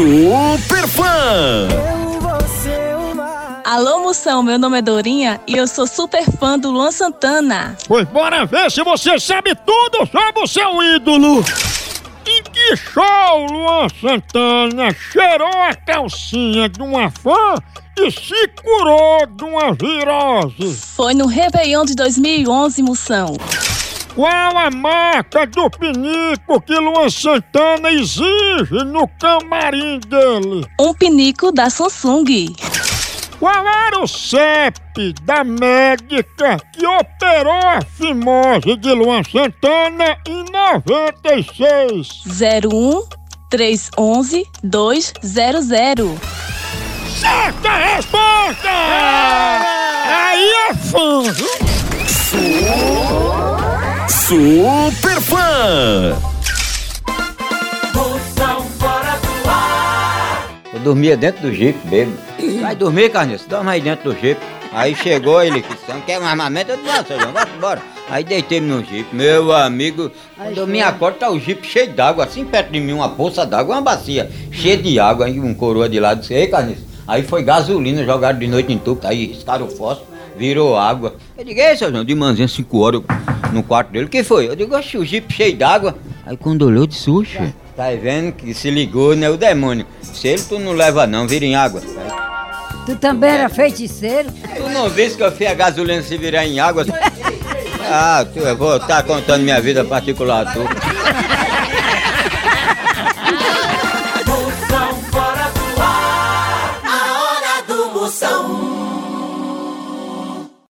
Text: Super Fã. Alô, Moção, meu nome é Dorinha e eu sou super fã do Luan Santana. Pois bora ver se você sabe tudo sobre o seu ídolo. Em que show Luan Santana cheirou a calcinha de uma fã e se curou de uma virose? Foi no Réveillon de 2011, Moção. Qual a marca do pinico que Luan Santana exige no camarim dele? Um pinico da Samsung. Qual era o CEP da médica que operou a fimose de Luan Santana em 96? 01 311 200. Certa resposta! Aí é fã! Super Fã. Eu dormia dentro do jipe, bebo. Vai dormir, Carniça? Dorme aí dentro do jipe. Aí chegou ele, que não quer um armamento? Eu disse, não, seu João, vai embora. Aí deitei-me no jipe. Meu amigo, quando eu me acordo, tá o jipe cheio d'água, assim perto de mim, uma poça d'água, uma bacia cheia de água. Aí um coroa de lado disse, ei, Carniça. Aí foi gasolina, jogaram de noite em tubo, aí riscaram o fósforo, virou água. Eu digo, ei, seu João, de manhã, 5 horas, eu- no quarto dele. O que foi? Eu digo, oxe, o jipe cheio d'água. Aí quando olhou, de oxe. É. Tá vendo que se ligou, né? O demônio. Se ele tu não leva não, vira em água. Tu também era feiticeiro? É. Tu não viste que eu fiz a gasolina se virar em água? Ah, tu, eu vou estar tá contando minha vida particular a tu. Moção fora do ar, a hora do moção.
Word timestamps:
Super 0.00 0.88
Fã. 0.88 1.68
Alô, 3.66 4.00
Moção, 4.00 4.42
meu 4.42 4.58
nome 4.58 4.78
é 4.78 4.82
Dorinha 4.82 5.38
e 5.46 5.54
eu 5.54 5.66
sou 5.66 5.86
super 5.86 6.24
fã 6.38 6.58
do 6.58 6.70
Luan 6.70 6.90
Santana. 6.90 7.76
Pois 7.86 8.08
bora 8.08 8.46
ver 8.46 8.70
se 8.70 8.82
você 8.82 9.20
sabe 9.20 9.54
tudo 9.54 10.06
sobre 10.06 10.42
o 10.42 10.46
seu 10.46 10.82
ídolo. 10.82 11.44
Em 12.26 12.42
que 12.42 12.76
show 12.78 13.46
Luan 13.52 13.88
Santana 14.00 14.88
cheirou 15.12 15.52
a 15.52 15.74
calcinha 15.74 16.66
de 16.66 16.80
uma 16.80 17.10
fã 17.10 17.56
e 17.98 18.10
se 18.10 18.48
curou 18.48 19.26
de 19.26 19.44
uma 19.44 19.74
virose? 19.74 20.80
Foi 20.96 21.12
no 21.12 21.26
Réveillon 21.26 21.84
de 21.84 21.94
2011, 21.94 22.82
Moção. 22.82 23.36
Qual 24.20 24.58
a 24.58 24.70
marca 24.70 25.46
do 25.46 25.70
pinico 25.70 26.60
que 26.60 26.74
Luan 26.74 27.08
Santana 27.08 27.90
exige 27.90 28.84
no 28.84 29.08
camarim 29.18 29.98
dele? 30.00 30.66
Um 30.78 30.92
pinico 30.92 31.50
da 31.50 31.70
Samsung. 31.70 32.54
Qual 33.38 33.66
era 33.66 33.98
o 33.98 34.06
CEP 34.06 35.14
da 35.22 35.42
médica 35.42 36.58
que 36.70 36.86
operou 36.86 37.66
a 37.66 37.80
fimose 37.80 38.76
de 38.76 38.92
Luan 38.92 39.22
Santana 39.24 40.18
em 40.28 40.44
96? 40.52 42.22
01 42.70 43.02
311 43.48 44.46
200. 44.62 45.70
Certa 47.18 47.70
resposta! 47.70 48.68
Aí 50.04 50.50
é 50.68 50.74
fã! 50.74 51.22
Super 54.30 55.20
Fã. 55.22 56.16
Eu 60.72 60.78
dormia 60.84 61.16
dentro 61.16 61.42
do 61.42 61.52
jipe, 61.52 61.80
bebo. 61.88 62.12
Vai 62.62 62.76
dormir, 62.76 63.10
Carniça? 63.10 63.48
Dorme 63.48 63.70
aí 63.72 63.80
dentro 63.80 64.12
do 64.12 64.20
jipe. 64.20 64.40
Aí 64.72 64.94
chegou 64.94 65.42
ele, 65.42 65.62
que 65.62 65.92
não 65.92 66.00
quer 66.02 66.20
um 66.20 66.24
armamento? 66.24 66.70
Eu 66.70 66.76
disse, 66.76 66.88
não, 66.96 67.04
seu 67.04 67.18
João, 67.18 67.32
vai 67.32 67.44
embora. 67.56 67.82
Aí 68.08 68.22
deitei-me 68.22 68.68
no 68.68 68.84
jipe. 68.84 69.12
Meu 69.12 69.50
amigo, 69.52 70.12
quando 70.36 70.58
eu 70.58 70.66
me 70.68 70.80
acordo, 70.80 71.16
tá 71.18 71.28
o 71.28 71.40
jipe 71.40 71.66
cheio 71.66 71.90
d'água, 71.92 72.22
assim 72.24 72.44
perto 72.44 72.70
de 72.70 72.78
mim, 72.78 72.92
uma 72.92 73.08
poça 73.08 73.44
d'água, 73.44 73.74
uma 73.74 73.82
bacia 73.82 74.30
cheia 74.52 74.76
de 74.76 75.00
água. 75.00 75.26
Aí 75.26 75.40
um 75.40 75.52
coroa 75.52 75.88
de 75.88 75.98
lado 75.98 76.20
disse, 76.20 76.34
ei, 76.34 76.46
Carniça. 76.46 76.82
Aí 77.08 77.24
foi 77.24 77.42
gasolina, 77.42 78.04
jogaram 78.04 78.38
de 78.38 78.46
noite 78.46 78.72
em 78.72 78.78
tubo, 78.78 79.04
aí 79.08 79.26
riscaram 79.26 79.66
o 79.66 79.70
fósforo, 79.70 80.06
virou 80.36 80.78
água. 80.78 81.16
Eu 81.36 81.44
digo, 81.44 81.58
ei, 81.58 81.76
seu 81.76 81.90
João, 81.90 82.04
de 82.04 82.14
manhã, 82.14 82.46
5 82.46 82.78
horas, 82.78 83.02
eu- 83.02 83.39
no 83.52 83.62
quarto 83.62 83.90
dele. 83.90 84.06
O 84.06 84.08
que 84.08 84.22
foi? 84.22 84.48
Eu 84.48 84.56
digo, 84.56 84.74
oxe, 84.74 84.96
o 84.96 85.04
jipe 85.04 85.32
cheio 85.32 85.56
d'água. 85.56 85.96
Aí 86.26 86.36
quando 86.36 86.62
olhou, 86.62 86.86
de 86.86 87.10
oxe. 87.10 87.38
É. 87.38 87.52
Tá 87.76 87.90
vendo 87.90 88.32
que 88.32 88.52
se 88.52 88.70
ligou, 88.70 89.16
né? 89.16 89.30
O 89.30 89.36
demônio. 89.36 89.86
Se 90.02 90.28
ele 90.28 90.42
tu 90.42 90.58
não 90.58 90.72
leva 90.72 91.06
não, 91.06 91.26
vira 91.26 91.44
em 91.44 91.54
água. 91.54 91.80
Tu 92.84 92.96
também 92.96 93.30
era 93.30 93.48
feiticeiro? 93.48 94.28
É. 94.42 94.60
Tu 94.60 94.68
não 94.70 94.88
viste 94.88 95.16
que 95.16 95.22
eu 95.22 95.32
fiz 95.32 95.48
a 95.48 95.54
gasolina 95.54 96.02
se 96.02 96.16
virar 96.16 96.46
em 96.46 96.60
água? 96.60 96.84
Ah, 97.92 98.24
tu, 98.32 98.38
eu 98.38 98.56
vou 98.56 98.76
estar 98.76 98.86
tá 98.86 99.02
contando 99.02 99.42
minha 99.42 99.60
vida 99.60 99.84
particular 99.84 100.46
a 100.46 100.52
tu. 100.52 100.60
Moção 104.26 104.94
fora 105.10 105.50
do 105.50 105.82
ar, 105.82 106.80
a 106.84 107.22
hora 107.22 107.62
do 107.66 107.98
moção. 107.98 108.69